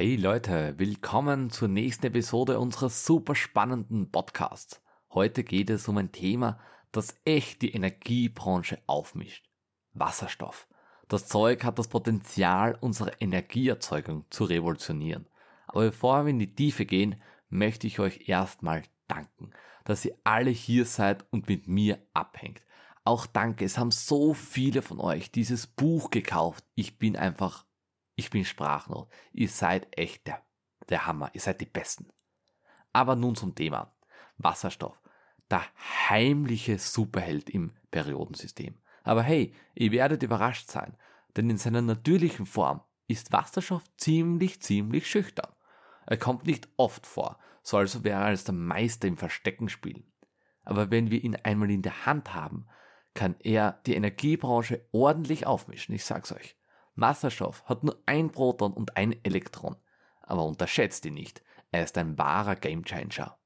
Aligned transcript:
Hey 0.00 0.14
Leute, 0.14 0.74
willkommen 0.78 1.50
zur 1.50 1.66
nächsten 1.66 2.06
Episode 2.06 2.60
unseres 2.60 3.04
super 3.04 3.34
spannenden 3.34 4.12
Podcasts. 4.12 4.80
Heute 5.12 5.42
geht 5.42 5.70
es 5.70 5.88
um 5.88 5.98
ein 5.98 6.12
Thema, 6.12 6.60
das 6.92 7.16
echt 7.24 7.62
die 7.62 7.72
Energiebranche 7.72 8.78
aufmischt. 8.86 9.50
Wasserstoff. 9.94 10.68
Das 11.08 11.26
Zeug 11.26 11.64
hat 11.64 11.80
das 11.80 11.88
Potenzial, 11.88 12.78
unsere 12.80 13.10
Energieerzeugung 13.18 14.24
zu 14.30 14.44
revolutionieren. 14.44 15.26
Aber 15.66 15.86
bevor 15.86 16.24
wir 16.24 16.30
in 16.30 16.38
die 16.38 16.54
Tiefe 16.54 16.86
gehen, 16.86 17.20
möchte 17.48 17.88
ich 17.88 17.98
euch 17.98 18.28
erstmal 18.28 18.84
danken, 19.08 19.50
dass 19.84 20.04
ihr 20.04 20.16
alle 20.22 20.50
hier 20.50 20.84
seid 20.84 21.26
und 21.32 21.48
mit 21.48 21.66
mir 21.66 21.98
abhängt. 22.14 22.62
Auch 23.02 23.26
danke, 23.26 23.64
es 23.64 23.78
haben 23.78 23.90
so 23.90 24.32
viele 24.32 24.80
von 24.80 25.00
euch 25.00 25.32
dieses 25.32 25.66
Buch 25.66 26.12
gekauft. 26.12 26.64
Ich 26.76 27.00
bin 27.00 27.16
einfach 27.16 27.64
ich 28.18 28.30
bin 28.30 28.44
sprachlos. 28.44 29.06
Ihr 29.32 29.48
seid 29.48 29.96
echt 29.96 30.26
der, 30.26 30.42
der 30.88 31.06
Hammer. 31.06 31.30
Ihr 31.34 31.40
seid 31.40 31.60
die 31.60 31.66
Besten. 31.66 32.08
Aber 32.92 33.14
nun 33.14 33.36
zum 33.36 33.54
Thema. 33.54 33.94
Wasserstoff. 34.38 35.00
Der 35.48 35.62
heimliche 36.08 36.78
Superheld 36.78 37.48
im 37.48 37.72
Periodensystem. 37.92 38.76
Aber 39.04 39.22
hey, 39.22 39.54
ihr 39.76 39.92
werdet 39.92 40.24
überrascht 40.24 40.68
sein, 40.68 40.96
denn 41.36 41.48
in 41.48 41.58
seiner 41.58 41.80
natürlichen 41.80 42.44
Form 42.44 42.82
ist 43.06 43.32
Wasserstoff 43.32 43.84
ziemlich, 43.96 44.60
ziemlich 44.60 45.08
schüchtern. 45.08 45.52
Er 46.04 46.16
kommt 46.16 46.44
nicht 46.44 46.68
oft 46.76 47.06
vor, 47.06 47.38
so 47.62 47.76
also 47.76 48.02
wäre 48.02 48.20
er 48.20 48.26
als 48.26 48.42
der 48.42 48.54
Meister 48.54 49.06
im 49.06 49.16
Verstecken 49.16 49.68
spielen. 49.68 50.12
Aber 50.64 50.90
wenn 50.90 51.12
wir 51.12 51.22
ihn 51.22 51.36
einmal 51.36 51.70
in 51.70 51.82
der 51.82 52.04
Hand 52.04 52.34
haben, 52.34 52.66
kann 53.14 53.36
er 53.44 53.80
die 53.86 53.94
Energiebranche 53.94 54.84
ordentlich 54.90 55.46
aufmischen, 55.46 55.94
ich 55.94 56.04
sag's 56.04 56.32
euch. 56.32 56.58
Wasserstoff 57.00 57.64
hat 57.66 57.84
nur 57.84 58.02
ein 58.06 58.30
Proton 58.30 58.72
und 58.72 58.96
ein 58.96 59.14
Elektron. 59.24 59.76
Aber 60.22 60.44
unterschätzt 60.44 61.06
ihn 61.06 61.14
nicht, 61.14 61.42
er 61.70 61.84
ist 61.84 61.96
ein 61.96 62.18
wahrer 62.18 62.56
Gamechanger. 62.56 63.38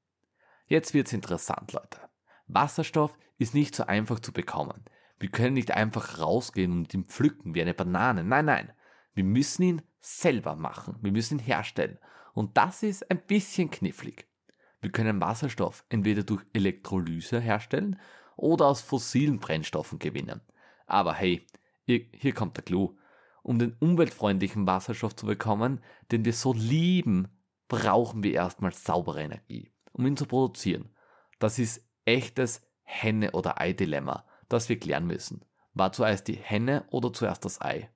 Jetzt 0.67 0.93
wird's 0.93 1.13
interessant, 1.13 1.71
Leute. 1.71 1.99
Wasserstoff 2.47 3.17
ist 3.37 3.53
nicht 3.53 3.75
so 3.75 3.85
einfach 3.85 4.19
zu 4.19 4.31
bekommen. 4.31 4.83
Wir 5.19 5.29
können 5.29 5.53
nicht 5.53 5.71
einfach 5.71 6.19
rausgehen 6.19 6.71
und 6.71 6.93
ihn 6.93 7.05
pflücken 7.05 7.53
wie 7.53 7.61
eine 7.61 7.73
Banane. 7.73 8.23
Nein, 8.23 8.45
nein. 8.45 8.73
Wir 9.13 9.23
müssen 9.23 9.63
ihn 9.63 9.81
selber 9.99 10.55
machen. 10.55 10.97
Wir 11.01 11.11
müssen 11.11 11.37
ihn 11.37 11.45
herstellen. 11.45 11.99
Und 12.33 12.57
das 12.57 12.83
ist 12.83 13.09
ein 13.11 13.21
bisschen 13.25 13.69
knifflig. 13.69 14.27
Wir 14.81 14.91
können 14.91 15.21
Wasserstoff 15.21 15.85
entweder 15.89 16.23
durch 16.23 16.43
Elektrolyse 16.53 17.39
herstellen 17.39 17.99
oder 18.35 18.65
aus 18.65 18.81
fossilen 18.81 19.39
Brennstoffen 19.39 19.99
gewinnen. 19.99 20.41
Aber 20.87 21.13
hey, 21.13 21.45
hier 21.85 22.33
kommt 22.33 22.57
der 22.57 22.63
Clou. 22.63 22.97
Um 23.43 23.59
den 23.59 23.75
umweltfreundlichen 23.79 24.65
Wasserstoff 24.65 25.15
zu 25.15 25.25
bekommen, 25.25 25.81
den 26.11 26.25
wir 26.25 26.33
so 26.33 26.53
lieben, 26.53 27.27
brauchen 27.67 28.23
wir 28.23 28.33
erstmal 28.33 28.73
saubere 28.73 29.21
Energie, 29.21 29.71
um 29.91 30.05
ihn 30.05 30.17
zu 30.17 30.25
produzieren. 30.25 30.95
Das 31.39 31.59
ist 31.59 31.85
echtes 32.05 32.65
Henne- 32.83 33.31
oder 33.31 33.59
Ei-Dilemma, 33.59 34.25
das 34.47 34.69
wir 34.69 34.79
klären 34.79 35.07
müssen. 35.07 35.43
War 35.73 35.91
zuerst 35.91 36.27
die 36.27 36.35
Henne 36.35 36.85
oder 36.89 37.11
zuerst 37.11 37.43
das 37.45 37.61
Ei? 37.61 37.89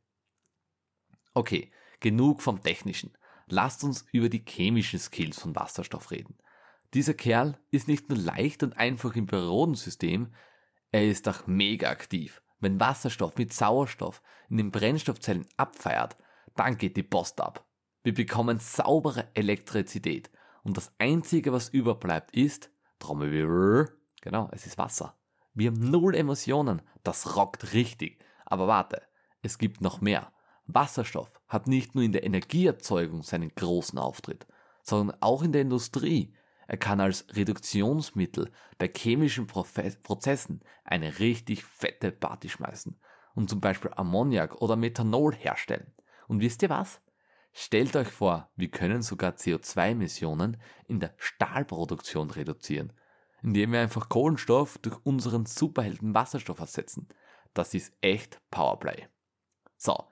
Okay, 1.34 1.72
genug 2.00 2.42
vom 2.42 2.62
Technischen. 2.62 3.18
Lasst 3.48 3.84
uns 3.84 4.06
über 4.12 4.28
die 4.28 4.44
chemischen 4.46 5.00
Skills 5.00 5.40
von 5.40 5.56
Wasserstoff 5.56 6.12
reden. 6.12 6.38
Dieser 6.94 7.14
Kerl 7.14 7.58
ist 7.72 7.88
nicht 7.88 8.10
nur 8.10 8.18
leicht 8.18 8.64
und 8.64 8.78
einfach 8.78 9.16
im 9.16 9.28
Periodensystem, 9.28 10.34
er 10.92 11.08
ist 11.08 11.28
auch 11.28 11.48
mega 11.48 11.90
aktiv. 11.90 12.42
Wenn 12.60 12.80
Wasserstoff 12.80 13.38
mit 13.38 13.54
Sauerstoff 13.54 14.22
in 14.50 14.58
den 14.58 14.72
Brennstoffzellen 14.72 15.46
abfeiert, 15.58 16.18
dann 16.56 16.78
geht 16.78 16.98
die 16.98 17.04
Post 17.04 17.40
ab. 17.40 17.66
Wir 18.04 18.14
bekommen 18.14 18.60
saubere 18.60 19.28
Elektrizität 19.34 20.32
und 20.64 20.78
das 20.78 20.92
einzige, 20.98 21.54
was 21.54 21.70
überbleibt, 21.70 22.32
ist 22.32 22.72
Trommelwirbel. 23.00 23.90
Genau, 24.22 24.50
es 24.52 24.66
ist 24.66 24.78
Wasser. 24.78 25.16
Wir 25.54 25.72
haben 25.72 25.90
null 25.90 26.16
Emotionen, 26.16 26.82
das 27.04 27.36
rockt 27.36 27.74
richtig. 27.74 28.24
Aber 28.46 28.68
warte, 28.68 29.02
es 29.42 29.58
gibt 29.58 29.82
noch 29.82 30.02
mehr. 30.02 30.32
Wasserstoff 30.66 31.32
hat 31.48 31.68
nicht 31.68 31.96
nur 31.96 32.04
in 32.04 32.12
der 32.12 32.24
Energieerzeugung 32.24 33.24
seinen 33.24 33.54
großen 33.56 33.98
Auftritt, 33.98 34.46
sondern 34.84 35.18
auch 35.22 35.44
in 35.44 35.52
der 35.52 35.62
Industrie, 35.62 36.34
er 36.68 36.78
kann 36.78 37.00
als 37.00 37.26
Reduktionsmittel 37.34 38.52
bei 38.78 38.92
chemischen 38.94 39.48
Prozessen 39.48 40.62
eine 40.84 41.20
richtig 41.20 41.64
fette 41.64 42.12
Party 42.12 42.50
schmeißen 42.50 43.00
und 43.36 43.50
zum 43.50 43.62
Beispiel 43.62 43.92
Ammoniak 43.96 44.62
oder 44.62 44.76
Methanol 44.76 45.34
herstellen. 45.34 45.94
Und 46.28 46.42
wisst 46.42 46.62
ihr 46.62 46.70
was? 46.70 47.02
Stellt 47.54 47.96
euch 47.96 48.10
vor, 48.10 48.52
wir 48.56 48.70
können 48.70 49.02
sogar 49.02 49.32
CO2-Emissionen 49.32 50.58
in 50.88 51.00
der 51.00 51.16
Stahlproduktion 51.18 52.30
reduzieren, 52.30 52.94
indem 53.42 53.72
wir 53.72 53.80
einfach 53.80 54.10
Kohlenstoff 54.10 54.78
durch 54.80 54.98
unseren 55.06 55.46
Superhelden 55.46 56.14
Wasserstoff 56.14 56.60
ersetzen. 56.60 57.08
Das 57.54 57.74
ist 57.74 57.94
echt 58.02 58.42
Powerplay. 58.52 59.08
So, 59.78 60.04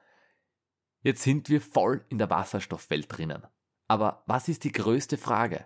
jetzt 1.01 1.21
sind 1.21 1.49
wir 1.49 1.61
voll 1.61 2.05
in 2.09 2.17
der 2.17 2.29
Wasserstoffwelt 2.29 3.15
drinnen. 3.15 3.45
Aber 3.87 4.23
was 4.25 4.47
ist 4.47 4.63
die 4.63 4.71
größte 4.71 5.17
Frage? 5.17 5.65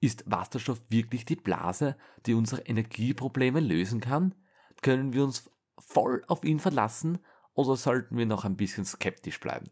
Ist 0.00 0.24
Wasserstoff 0.26 0.80
wirklich 0.88 1.24
die 1.24 1.36
Blase, 1.36 1.96
die 2.26 2.34
unsere 2.34 2.62
Energieprobleme 2.62 3.60
lösen 3.60 4.00
kann? 4.00 4.34
Können 4.82 5.12
wir 5.12 5.24
uns 5.24 5.50
voll 5.78 6.22
auf 6.28 6.44
ihn 6.44 6.60
verlassen 6.60 7.18
oder 7.54 7.76
sollten 7.76 8.16
wir 8.16 8.26
noch 8.26 8.44
ein 8.44 8.56
bisschen 8.56 8.84
skeptisch 8.84 9.40
bleiben? 9.40 9.70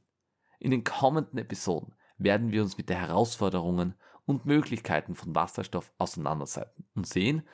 In 0.59 0.71
den 0.71 0.85
kommenden 0.85 1.39
Episoden 1.39 1.95
werden 2.17 2.53
wir 2.53 2.63
uns 2.63 2.79
mit 2.79 2.89
den 2.89 2.97
Herausforderungen 2.97 3.95
und 4.25 4.47
Möglichkeiten 4.47 5.15
von 5.15 5.35
Wasserstoff 5.35 5.93
auseinandersetzen 5.99 6.87
und 6.95 7.07
sehen, 7.07 7.47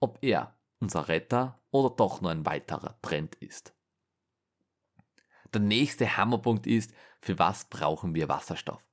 ob 0.00 0.18
er 0.22 0.56
unser 0.80 1.08
Retter 1.08 1.60
oder 1.70 1.94
doch 1.94 2.20
nur 2.20 2.30
ein 2.30 2.44
weiterer 2.44 3.00
Trend 3.02 3.36
ist. 3.36 3.74
Der 5.54 5.60
nächste 5.60 6.16
Hammerpunkt 6.16 6.66
ist, 6.66 6.92
für 7.20 7.38
was 7.38 7.66
brauchen 7.66 8.14
wir 8.14 8.28
Wasserstoff? 8.28 8.86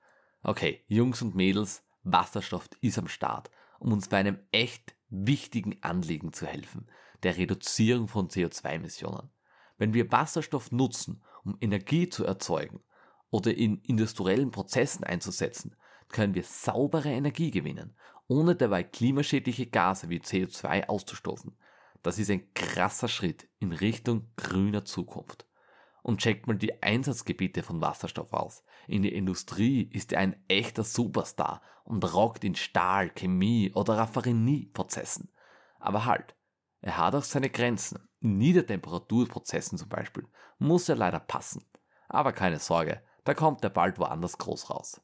Okay, 0.43 0.83
Jungs 0.87 1.21
und 1.21 1.35
Mädels, 1.35 1.83
Wasserstoff 2.03 2.69
ist 2.81 2.97
am 2.97 3.07
Start, 3.07 3.49
um 3.79 3.91
uns 3.91 4.07
bei 4.07 4.17
einem 4.17 4.39
echt 4.51 4.95
wichtigen 5.09 5.77
Anliegen 5.81 6.33
zu 6.33 6.45
helfen, 6.45 6.87
der 7.23 7.37
Reduzierung 7.37 8.07
von 8.07 8.29
CO2-Emissionen. 8.29 9.29
Wenn 9.77 9.93
wir 9.93 10.11
Wasserstoff 10.11 10.71
nutzen, 10.71 11.23
um 11.43 11.57
Energie 11.61 12.09
zu 12.09 12.25
erzeugen 12.25 12.81
oder 13.29 13.53
in 13.55 13.79
industriellen 13.79 14.51
Prozessen 14.51 15.03
einzusetzen, 15.03 15.75
können 16.09 16.35
wir 16.35 16.43
saubere 16.43 17.09
Energie 17.09 17.51
gewinnen, 17.51 17.95
ohne 18.27 18.55
dabei 18.55 18.83
klimaschädliche 18.83 19.67
Gase 19.67 20.09
wie 20.09 20.19
CO2 20.19 20.87
auszustoßen. 20.87 21.57
Das 22.03 22.19
ist 22.19 22.29
ein 22.29 22.53
krasser 22.53 23.07
Schritt 23.07 23.47
in 23.59 23.71
Richtung 23.71 24.29
grüner 24.35 24.85
Zukunft 24.85 25.47
und 26.03 26.19
checkt 26.19 26.45
mal 26.45 26.57
die 26.57 26.83
Einsatzgebiete 26.83 27.63
von 27.63 27.81
Wasserstoff 27.81 28.33
aus. 28.33 28.63
In 28.87 29.01
der 29.01 29.13
Industrie 29.13 29.83
ist 29.91 30.11
er 30.11 30.19
ein 30.19 30.35
echter 30.47 30.83
Superstar 30.83 31.61
und 31.85 32.03
rockt 32.13 32.43
in 32.43 32.55
Stahl, 32.55 33.09
Chemie 33.09 33.71
oder 33.73 33.97
Raffinerieprozessen. 33.97 35.31
Aber 35.79 36.05
halt, 36.05 36.35
er 36.81 36.97
hat 36.97 37.15
auch 37.15 37.23
seine 37.23 37.49
Grenzen. 37.49 38.07
In 38.19 38.37
Niedertemperaturprozessen 38.37 39.77
zum 39.77 39.89
Beispiel 39.89 40.27
muss 40.59 40.89
er 40.89 40.97
leider 40.97 41.19
passen. 41.19 41.65
Aber 42.09 42.33
keine 42.33 42.59
Sorge, 42.59 43.01
da 43.23 43.33
kommt 43.33 43.63
er 43.63 43.69
bald 43.69 43.97
woanders 43.97 44.37
groß 44.37 44.69
raus. 44.69 45.01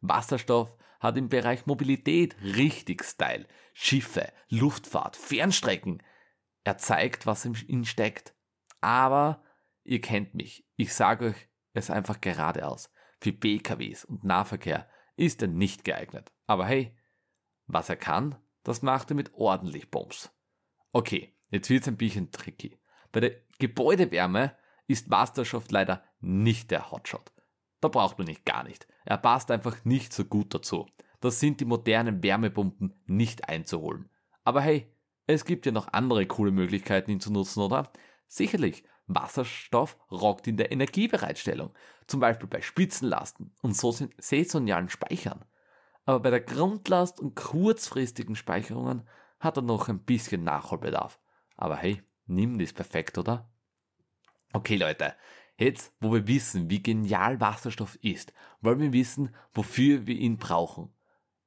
Wasserstoff 0.00 0.76
hat 1.00 1.16
im 1.16 1.28
Bereich 1.28 1.66
Mobilität 1.66 2.36
richtig 2.42 3.04
Style. 3.04 3.46
Schiffe, 3.72 4.32
Luftfahrt, 4.48 5.16
Fernstrecken. 5.16 6.02
Er 6.64 6.76
zeigt, 6.76 7.26
was 7.26 7.44
ihm 7.44 7.84
steckt. 7.84 8.34
Aber 8.80 9.42
Ihr 9.88 10.02
kennt 10.02 10.34
mich. 10.34 10.66
Ich 10.76 10.92
sage 10.92 11.28
euch 11.28 11.48
es 11.72 11.88
einfach 11.88 12.20
geradeaus. 12.20 12.90
Für 13.22 13.32
PKWs 13.32 14.04
und 14.04 14.22
Nahverkehr 14.22 14.86
ist 15.16 15.40
er 15.40 15.48
nicht 15.48 15.82
geeignet. 15.82 16.30
Aber 16.46 16.66
hey, 16.66 16.94
was 17.66 17.88
er 17.88 17.96
kann, 17.96 18.36
das 18.64 18.82
macht 18.82 19.10
er 19.10 19.16
mit 19.16 19.32
ordentlich 19.32 19.90
Bums. 19.90 20.30
Okay, 20.92 21.34
jetzt 21.48 21.70
wird's 21.70 21.88
ein 21.88 21.96
bisschen 21.96 22.30
tricky. 22.30 22.78
Bei 23.12 23.20
der 23.20 23.36
Gebäudewärme 23.58 24.54
ist 24.88 25.08
Wasserstoff 25.08 25.70
leider 25.70 26.04
nicht 26.20 26.70
der 26.70 26.90
Hotshot. 26.90 27.32
Da 27.80 27.88
braucht 27.88 28.18
man 28.18 28.26
nicht 28.26 28.44
gar 28.44 28.64
nicht. 28.64 28.86
Er 29.06 29.16
passt 29.16 29.50
einfach 29.50 29.86
nicht 29.86 30.12
so 30.12 30.26
gut 30.26 30.52
dazu. 30.52 30.86
Das 31.20 31.40
sind 31.40 31.60
die 31.60 31.64
modernen 31.64 32.22
Wärmepumpen 32.22 32.92
nicht 33.06 33.48
einzuholen. 33.48 34.10
Aber 34.44 34.60
hey, 34.60 34.94
es 35.26 35.46
gibt 35.46 35.64
ja 35.64 35.72
noch 35.72 35.88
andere 35.94 36.26
coole 36.26 36.50
Möglichkeiten, 36.50 37.10
ihn 37.10 37.20
zu 37.20 37.32
nutzen, 37.32 37.62
oder? 37.62 37.90
Sicherlich, 38.26 38.84
Wasserstoff 39.08 39.98
rockt 40.10 40.46
in 40.46 40.56
der 40.56 40.70
Energiebereitstellung, 40.70 41.70
zum 42.06 42.20
Beispiel 42.20 42.48
bei 42.48 42.60
Spitzenlasten 42.60 43.52
und 43.62 43.76
saisonalen 43.76 44.88
Speichern. 44.88 45.44
Aber 46.04 46.20
bei 46.20 46.30
der 46.30 46.40
Grundlast 46.40 47.20
und 47.20 47.34
kurzfristigen 47.34 48.36
Speicherungen 48.36 49.06
hat 49.40 49.56
er 49.56 49.62
noch 49.62 49.88
ein 49.88 50.00
bisschen 50.00 50.44
Nachholbedarf. 50.44 51.18
Aber 51.56 51.76
hey, 51.76 52.02
nimm 52.26 52.58
das 52.58 52.72
perfekt, 52.72 53.18
oder? 53.18 53.50
Okay 54.52 54.76
Leute, 54.76 55.14
Jetzt, 55.58 55.92
wo 55.98 56.12
wir 56.12 56.28
wissen, 56.28 56.70
wie 56.70 56.80
genial 56.80 57.40
Wasserstoff 57.40 57.98
ist, 58.00 58.32
wollen 58.60 58.78
wir 58.78 58.92
wissen, 58.92 59.34
wofür 59.52 60.06
wir 60.06 60.14
ihn 60.14 60.38
brauchen. 60.38 60.94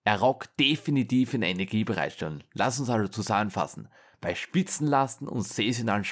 Er 0.03 0.19
rockt 0.19 0.59
definitiv 0.59 1.33
in 1.33 1.43
Energiebereitstellung. 1.43 2.43
Lass 2.53 2.79
uns 2.79 2.89
also 2.89 3.07
zusammenfassen. 3.07 3.87
Bei 4.19 4.35
Spitzenlasten 4.35 5.29
und 5.29 5.43
saisonalen 5.43 6.03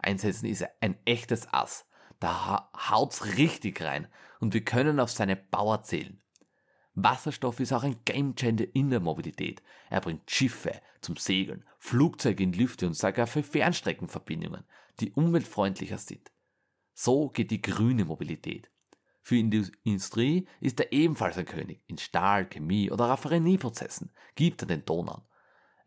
Speichereinsätzen 0.00 0.48
ist 0.48 0.64
ein 0.80 0.96
echtes 1.04 1.52
Ass. 1.52 1.86
Da 2.18 2.70
haut's 2.90 3.36
richtig 3.36 3.82
rein 3.82 4.08
und 4.40 4.54
wir 4.54 4.64
können 4.64 5.00
auf 5.00 5.10
seine 5.10 5.36
Power 5.36 5.82
zählen. 5.82 6.20
Wasserstoff 6.94 7.60
ist 7.60 7.72
auch 7.72 7.82
ein 7.82 7.96
Gamechanger 8.04 8.66
in 8.74 8.90
der 8.90 9.00
Mobilität. 9.00 9.62
Er 9.88 10.00
bringt 10.00 10.30
Schiffe 10.30 10.80
zum 11.00 11.16
Segeln, 11.16 11.64
Flugzeuge 11.78 12.42
in 12.42 12.52
Lüfte 12.52 12.86
und 12.86 12.94
sogar 12.94 13.26
für 13.26 13.42
Fernstreckenverbindungen, 13.42 14.64
die 14.98 15.12
umweltfreundlicher 15.12 15.98
sind. 15.98 16.30
So 16.94 17.28
geht 17.30 17.50
die 17.50 17.62
grüne 17.62 18.04
Mobilität. 18.04 18.70
Für 19.22 19.36
die 19.42 19.70
Industrie 19.84 20.46
ist 20.60 20.80
er 20.80 20.92
ebenfalls 20.92 21.38
ein 21.38 21.44
König. 21.44 21.82
In 21.86 21.98
Stahl, 21.98 22.46
Chemie 22.46 22.90
oder 22.90 23.06
Raffinerieprozessen 23.06 24.10
gibt 24.34 24.62
er 24.62 24.68
den 24.68 24.84
Donau. 24.84 25.22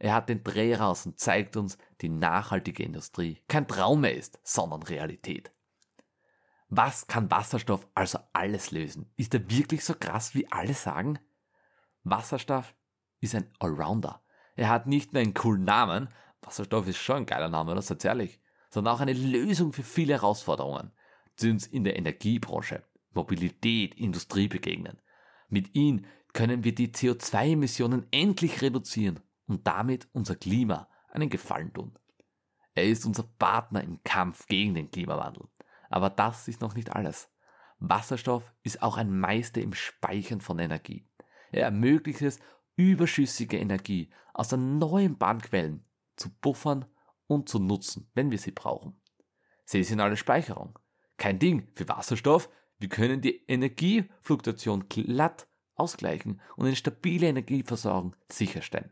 Er 0.03 0.15
hat 0.15 0.27
den 0.27 0.43
Dreh 0.43 0.75
raus 0.75 1.05
und 1.05 1.17
zeigt 1.17 1.55
uns, 1.55 1.77
die 2.01 2.09
nachhaltige 2.09 2.83
Industrie 2.83 3.41
kein 3.47 3.69
Traum 3.69 4.01
mehr 4.01 4.13
ist, 4.13 4.37
sondern 4.43 4.83
Realität. 4.83 5.53
Was 6.67 7.07
kann 7.07 7.31
Wasserstoff 7.31 7.87
also 7.95 8.19
alles 8.33 8.71
lösen? 8.71 9.09
Ist 9.15 9.33
er 9.33 9.49
wirklich 9.49 9.85
so 9.85 9.93
krass, 9.97 10.35
wie 10.35 10.51
alle 10.51 10.73
sagen? 10.73 11.19
Wasserstoff 12.03 12.75
ist 13.21 13.33
ein 13.33 13.49
Allrounder. 13.59 14.21
Er 14.57 14.67
hat 14.67 14.87
nicht 14.87 15.13
nur 15.13 15.21
einen 15.21 15.33
coolen 15.33 15.63
Namen, 15.63 16.09
Wasserstoff 16.41 16.85
ist 16.89 16.97
schon 16.97 17.19
ein 17.19 17.25
geiler 17.25 17.47
Name, 17.47 17.71
oder? 17.71 17.81
Seid 17.81 18.03
ehrlich. 18.03 18.41
Sondern 18.71 18.95
auch 18.95 18.99
eine 18.99 19.13
Lösung 19.13 19.71
für 19.71 19.83
viele 19.83 20.15
Herausforderungen, 20.15 20.91
die 21.39 21.49
uns 21.49 21.65
in 21.65 21.85
der 21.85 21.95
Energiebranche, 21.95 22.83
Mobilität, 23.13 23.95
Industrie 23.95 24.49
begegnen. 24.49 25.01
Mit 25.47 25.73
ihm 25.75 26.03
können 26.33 26.65
wir 26.65 26.75
die 26.75 26.89
CO2-Emissionen 26.89 28.05
endlich 28.11 28.61
reduzieren 28.61 29.21
und 29.53 29.67
damit 29.67 30.07
unser 30.13 30.35
Klima 30.35 30.89
einen 31.09 31.29
Gefallen 31.29 31.71
tun. 31.73 31.97
Er 32.73 32.85
ist 32.85 33.05
unser 33.05 33.23
Partner 33.23 33.83
im 33.83 34.03
Kampf 34.03 34.47
gegen 34.47 34.73
den 34.73 34.89
Klimawandel. 34.89 35.47
Aber 35.89 36.09
das 36.09 36.47
ist 36.47 36.61
noch 36.61 36.73
nicht 36.73 36.91
alles. 36.91 37.29
Wasserstoff 37.77 38.51
ist 38.63 38.81
auch 38.81 38.97
ein 38.97 39.19
Meister 39.19 39.61
im 39.61 39.73
Speichern 39.73 40.41
von 40.41 40.57
Energie. 40.57 41.07
Er 41.51 41.65
ermöglicht 41.65 42.23
es, 42.23 42.39
überschüssige 42.75 43.59
Energie 43.59 44.09
aus 44.33 44.51
erneuerbaren 44.51 45.41
Quellen 45.41 45.85
zu 46.15 46.29
buffern 46.41 46.85
und 47.27 47.47
zu 47.47 47.59
nutzen, 47.59 48.09
wenn 48.15 48.31
wir 48.31 48.39
sie 48.39 48.51
brauchen. 48.51 48.99
Saisonale 49.65 50.17
Speicherung. 50.17 50.79
Kein 51.17 51.37
Ding 51.37 51.67
für 51.75 51.87
Wasserstoff. 51.87 52.49
Wir 52.79 52.89
können 52.89 53.21
die 53.21 53.45
Energiefluktuation 53.45 54.89
glatt 54.89 55.47
ausgleichen 55.75 56.41
und 56.55 56.65
eine 56.65 56.75
stabile 56.75 57.27
Energieversorgung 57.27 58.15
sicherstellen. 58.31 58.91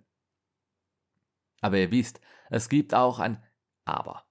Aber 1.61 1.77
ihr 1.77 1.91
wisst, 1.91 2.19
es 2.49 2.67
gibt 2.67 2.93
auch 2.93 3.19
ein 3.19 3.41
Aber. 3.85 4.25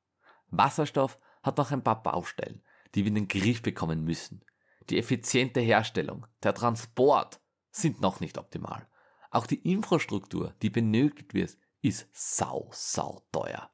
Wasserstoff 0.49 1.19
hat 1.43 1.57
noch 1.57 1.71
ein 1.71 1.83
paar 1.83 2.03
Baustellen, 2.03 2.63
die 2.95 3.05
wir 3.05 3.09
in 3.09 3.15
den 3.15 3.29
Griff 3.29 3.63
bekommen 3.63 4.05
müssen. 4.05 4.45
Die 4.91 4.99
effiziente 4.99 5.61
Herstellung, 5.61 6.27
der 6.43 6.55
Transport 6.55 7.41
sind 7.71 8.01
noch 8.01 8.21
nicht 8.21 8.37
optimal. 8.37 8.89
Auch 9.31 9.47
die 9.47 9.71
Infrastruktur, 9.71 10.55
die 10.61 10.71
benötigt 10.71 11.35
wird, 11.35 11.57
ist 11.83 12.09
sau, 12.13 12.69
sau 12.73 13.25
teuer. 13.33 13.71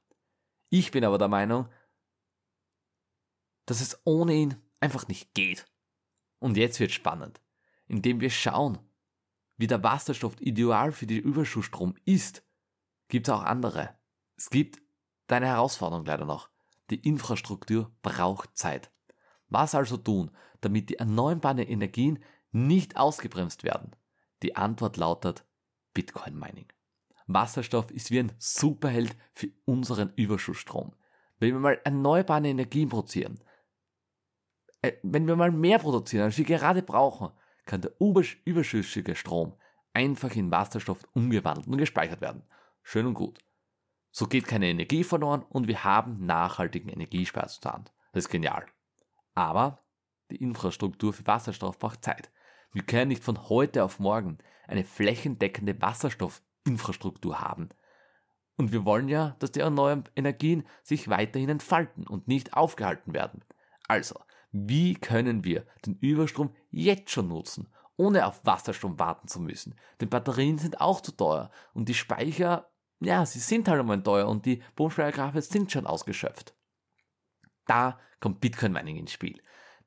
Ich 0.69 0.91
bin 0.91 1.05
aber 1.05 1.19
der 1.19 1.29
Meinung, 1.29 1.69
dass 3.65 3.81
es 3.81 4.01
ohne 4.05 4.35
ihn 4.35 4.57
einfach 4.81 5.09
nicht 5.09 5.35
geht. 5.35 5.67
Und 6.39 6.57
jetzt 6.57 6.79
wird 6.79 6.93
spannend, 6.93 7.41
indem 7.87 8.21
wir 8.21 8.31
schauen, 8.31 8.79
wie 9.57 9.67
der 9.67 9.83
Wasserstoff 9.83 10.39
ideal 10.41 10.93
für 10.93 11.07
den 11.07 11.23
Überschussstrom 11.23 11.97
ist, 12.05 12.45
gibt 13.09 13.29
es 13.29 13.35
auch 13.35 13.43
andere. 13.43 13.97
Es 14.37 14.51
gibt 14.51 14.81
deine 15.27 15.47
Herausforderung 15.47 16.05
leider 16.05 16.25
noch. 16.25 16.49
Die 16.91 17.01
Infrastruktur 17.07 17.91
braucht 18.03 18.57
Zeit. 18.57 18.91
Was 19.49 19.75
also 19.75 19.97
tun, 19.97 20.31
damit 20.61 20.91
die 20.91 20.99
erneuerbaren 20.99 21.59
Energien 21.59 22.23
nicht 22.53 22.97
ausgebremst 22.97 23.65
werden? 23.65 23.95
Die 24.43 24.57
Antwort 24.57 24.97
lautet 24.97 25.45
Bitcoin 25.95 26.39
Mining. 26.39 26.67
Wasserstoff 27.27 27.91
ist 27.91 28.11
wie 28.11 28.21
ein 28.21 28.33
Superheld 28.39 29.17
für 29.33 29.49
unseren 29.65 30.13
Überschussstrom. 30.15 30.95
Wenn 31.39 31.53
wir 31.53 31.61
mal 31.61 31.81
erneuerbare 31.85 32.47
Energien 32.47 32.89
produzieren, 32.89 33.41
äh, 34.83 34.93
wenn 35.03 35.27
wir 35.27 35.37
mal 35.37 35.51
mehr 35.51 35.79
produzieren, 35.79 36.25
als 36.25 36.39
wir 36.39 36.45
gerade 36.45 36.83
brauchen, 36.83 37.31
kann 37.65 37.81
der 37.81 37.93
überschüssige 37.99 39.17
Strom 39.17 39.55
einfach 39.93 40.35
in 40.37 40.51
Wasserstoff 40.51 41.07
umgewandelt 41.15 41.67
und 41.67 41.79
gespeichert 41.79 42.21
werden. 42.21 42.45
Schön 42.89 43.07
und 43.07 43.15
gut. 43.15 43.41
So 44.13 44.29
geht 44.29 44.47
keine 44.47 44.69
Energie 44.69 45.03
verloren 45.03 45.45
und 45.49 45.67
wir 45.67 45.83
haben 45.83 46.25
nachhaltigen 46.25 46.89
Energiesparzustand. 46.89 47.93
Das 48.13 48.27
ist 48.27 48.31
genial. 48.31 48.65
Aber 49.35 49.83
die 50.31 50.37
Infrastruktur 50.37 51.13
für 51.13 51.27
Wasserstoff 51.27 51.81
braucht 51.81 52.05
Zeit. 52.05 52.31
Wir 52.73 52.83
können 52.83 53.09
nicht 53.09 53.25
von 53.25 53.49
heute 53.49 53.83
auf 53.83 53.99
morgen 53.99 54.39
eine 54.69 54.85
flächendeckende 54.85 55.83
Wasserstoffinfrastruktur 55.83 57.41
haben. 57.41 57.71
Und 58.57 58.71
wir 58.71 58.85
wollen 58.85 59.09
ja, 59.09 59.35
dass 59.41 59.51
die 59.51 59.61
erneuerbaren 59.61 60.09
Energien 60.15 60.65
sich 60.85 61.09
weiterhin 61.09 61.49
entfalten 61.49 62.07
und 62.07 62.29
nicht 62.29 62.55
aufgehalten 62.55 63.15
werden. 63.15 63.43
Also, 63.89 64.15
wie 64.53 64.95
können 64.95 65.43
wir 65.43 65.67
den 65.85 65.97
Überstrom 65.97 66.55
jetzt 66.71 67.11
schon 67.11 67.27
nutzen, 67.27 67.67
ohne 67.97 68.27
auf 68.27 68.47
Wasserstrom 68.47 68.97
warten 69.01 69.27
zu 69.27 69.41
müssen? 69.41 69.75
Denn 70.01 70.09
Batterien 70.09 70.59
sind 70.59 70.81
auch 70.81 71.01
zu 71.01 71.11
teuer 71.11 71.51
und 71.75 71.89
die 71.89 71.95
Speicher 71.95 72.71
ja, 73.01 73.27
sie 73.27 73.41
sind 73.41 73.69
halt 73.69 73.81
einmal 73.81 74.03
teuer 74.03 74.29
und 74.29 74.47
die 74.47 74.63
Bodenspeicherkraftwerke 74.75 75.47
sind 75.47 75.73
schon 75.73 75.87
ausgeschöpft. 75.87 76.55
Da 77.67 77.99
kommt 78.21 78.41
Bitcoin 78.41 78.73
Mining 78.73 78.97
ins 78.97 79.13
Spiel. 79.13 79.43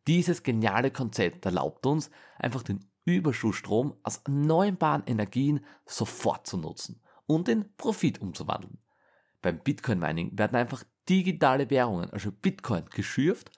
Dieses 0.08 0.44
geniale 0.44 0.92
Konzept 0.92 1.46
erlaubt 1.46 1.86
uns, 1.86 2.10
einfach 2.38 2.64
den 2.64 2.86
Überschussstrom 3.06 3.98
aus 4.04 4.22
erneuerbaren 4.26 5.04
Energien 5.06 5.66
sofort 5.86 6.46
zu 6.46 6.58
nutzen 6.58 7.02
und 7.26 7.50
in 7.50 7.76
Profit 7.78 8.22
umzuwandeln. 8.22 8.80
Beim 9.42 9.60
Bitcoin 9.60 10.00
Mining 10.00 10.38
werden 10.38 10.56
einfach 10.56 10.84
digitale 11.08 11.70
Währungen, 11.70 12.10
also 12.12 12.32
Bitcoin, 12.32 12.86
geschürft 12.90 13.52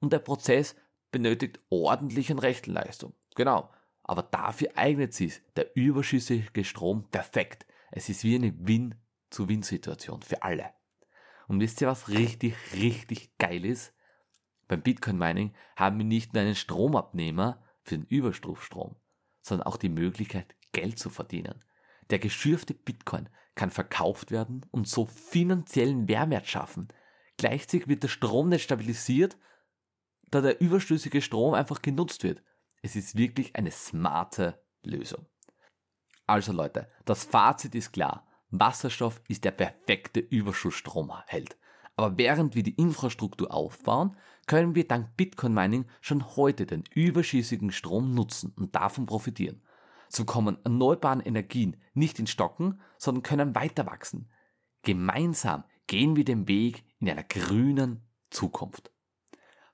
und 0.00 0.12
der 0.12 0.18
Prozess 0.18 0.76
benötigt 1.10 1.60
ordentliche 1.70 2.40
Rechenleistung. 2.40 3.14
Genau. 3.34 3.70
Aber 4.02 4.22
dafür 4.22 4.70
eignet 4.74 5.14
sich 5.14 5.42
der 5.56 5.76
überschüssige 5.76 6.64
Strom 6.64 7.08
perfekt. 7.10 7.66
Es 7.90 8.08
ist 8.08 8.24
wie 8.24 8.36
eine 8.36 8.52
Win-zu-Win-Situation 9.30 10.22
für 10.22 10.42
alle. 10.42 10.70
Und 11.46 11.60
wisst 11.60 11.80
ihr, 11.80 11.88
was 11.88 12.08
richtig, 12.08 12.54
richtig 12.74 13.36
geil 13.38 13.64
ist? 13.64 13.94
Beim 14.66 14.82
Bitcoin 14.82 15.16
Mining 15.16 15.54
haben 15.76 15.98
wir 15.98 16.04
nicht 16.04 16.34
nur 16.34 16.42
einen 16.42 16.54
Stromabnehmer 16.54 17.62
für 17.82 17.96
den 17.96 18.06
Überstromstrom, 18.06 18.96
sondern 19.40 19.66
auch 19.66 19.78
die 19.78 19.88
Möglichkeit, 19.88 20.54
Geld 20.72 20.98
zu 20.98 21.08
verdienen. 21.08 21.64
Der 22.10 22.18
geschürfte 22.18 22.74
Bitcoin 22.74 23.28
kann 23.54 23.70
verkauft 23.70 24.30
werden 24.30 24.66
und 24.70 24.86
so 24.86 25.06
finanziellen 25.06 26.04
Mehrwert 26.04 26.46
schaffen. 26.46 26.88
Gleichzeitig 27.38 27.88
wird 27.88 28.02
der 28.02 28.08
Stromnetz 28.08 28.62
stabilisiert, 28.62 29.38
da 30.30 30.42
der 30.42 30.60
überschüssige 30.60 31.22
Strom 31.22 31.54
einfach 31.54 31.80
genutzt 31.80 32.22
wird. 32.24 32.42
Es 32.82 32.94
ist 32.94 33.16
wirklich 33.16 33.56
eine 33.56 33.70
smarte 33.70 34.62
Lösung. 34.82 35.26
Also 36.26 36.52
Leute, 36.52 36.90
das 37.06 37.24
Fazit 37.24 37.74
ist 37.74 37.92
klar. 37.92 38.27
Wasserstoff 38.50 39.20
ist 39.28 39.44
der 39.44 39.50
perfekte 39.50 40.20
Überschussstromheld. 40.20 41.56
Aber 41.96 42.16
während 42.16 42.54
wir 42.54 42.62
die 42.62 42.74
Infrastruktur 42.74 43.52
aufbauen, 43.52 44.16
können 44.46 44.74
wir 44.74 44.86
dank 44.86 45.16
Bitcoin 45.16 45.52
Mining 45.52 45.84
schon 46.00 46.36
heute 46.36 46.64
den 46.64 46.84
überschüssigen 46.94 47.72
Strom 47.72 48.14
nutzen 48.14 48.52
und 48.56 48.74
davon 48.74 49.06
profitieren. 49.06 49.60
So 50.08 50.24
kommen 50.24 50.58
erneuerbare 50.64 51.22
Energien 51.22 51.76
nicht 51.94 52.18
in 52.18 52.26
Stocken, 52.26 52.80
sondern 52.96 53.22
können 53.22 53.54
weiter 53.54 53.84
wachsen. 53.86 54.30
Gemeinsam 54.82 55.64
gehen 55.86 56.16
wir 56.16 56.24
den 56.24 56.48
Weg 56.48 56.84
in 56.98 57.10
einer 57.10 57.24
grünen 57.24 58.02
Zukunft. 58.30 58.90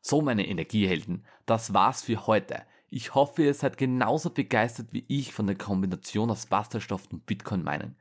So 0.01 0.21
meine 0.21 0.47
Energiehelden, 0.47 1.25
das 1.47 1.73
war's 1.73 2.03
für 2.03 2.27
heute. 2.27 2.63
Ich 2.91 3.15
hoffe, 3.15 3.45
ihr 3.45 3.55
seid 3.55 3.77
genauso 3.77 4.31
begeistert 4.31 4.89
wie 4.93 5.05
ich 5.09 5.33
von 5.33 5.47
der 5.47 5.57
Kombination 5.57 6.31
aus 6.31 6.51
Wasserstoff 6.51 7.07
und 7.13 7.27
Bitcoin 7.27 7.63
meinen. 7.63 7.97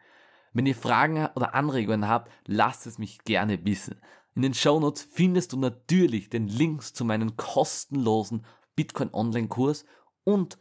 Wenn 0.53 0.65
ihr 0.65 0.75
Fragen 0.75 1.27
oder 1.36 1.55
Anregungen 1.55 2.07
habt, 2.07 2.31
lasst 2.45 2.88
es 2.88 2.98
mich 2.98 3.19
gerne 3.24 3.65
wissen. 3.65 4.00
In 4.36 4.41
den 4.41 4.53
Shownotes 4.53 5.03
findest 5.03 5.53
du 5.53 5.57
natürlich 5.57 6.29
den 6.29 6.48
Links 6.48 6.93
zu 6.93 7.05
meinem 7.05 7.36
kostenlosen 7.36 8.45
Bitcoin 8.75 9.13
Online 9.13 9.48
Kurs 9.48 9.86
und 10.24 10.57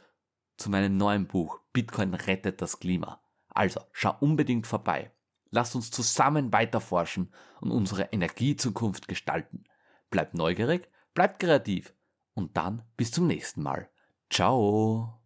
zu 0.56 0.70
meinem 0.70 0.96
neuen 0.96 1.26
Buch 1.26 1.60
Bitcoin 1.72 2.14
rettet 2.14 2.60
das 2.60 2.78
Klima. 2.78 3.22
Also 3.48 3.80
schau 3.92 4.14
unbedingt 4.20 4.66
vorbei. 4.66 5.12
Lasst 5.50 5.74
uns 5.74 5.90
zusammen 5.90 6.52
weiterforschen 6.52 7.32
und 7.60 7.70
unsere 7.70 8.04
Energiezukunft 8.04 9.08
gestalten. 9.08 9.64
Bleib 10.10 10.34
neugierig 10.34 10.88
bleibt 11.14 11.40
kreativ 11.40 11.94
und 12.34 12.56
dann 12.56 12.82
bis 12.96 13.10
zum 13.10 13.26
nächsten 13.26 13.62
Mal. 13.62 13.88
Ciao. 14.30 15.18